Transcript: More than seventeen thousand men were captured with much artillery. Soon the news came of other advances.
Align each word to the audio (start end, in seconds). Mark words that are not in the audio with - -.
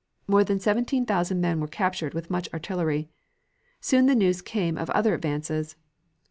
More 0.25 0.43
than 0.43 0.59
seventeen 0.59 1.05
thousand 1.05 1.41
men 1.41 1.59
were 1.59 1.67
captured 1.67 2.15
with 2.15 2.31
much 2.31 2.49
artillery. 2.53 3.07
Soon 3.81 4.07
the 4.07 4.15
news 4.15 4.41
came 4.41 4.75
of 4.75 4.89
other 4.89 5.13
advances. 5.13 5.75